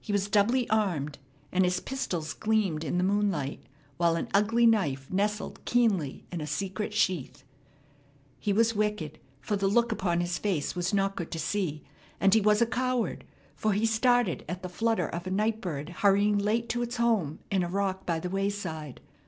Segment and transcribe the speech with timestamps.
[0.00, 1.18] He was doubly armed,
[1.52, 3.60] and his pistols gleamed in the moonlight,
[3.98, 7.44] while an ugly knife nestled keenly in a secret sheath.
[8.40, 11.84] He was wicked, for the look upon his face was not good to see;
[12.20, 15.90] and he was a coward, for he started at the flutter of a night bird
[15.90, 19.00] hurrying late to its home in a rock by the wayside.